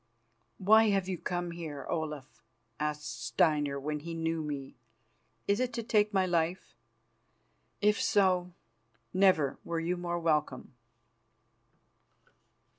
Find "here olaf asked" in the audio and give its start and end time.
1.51-3.07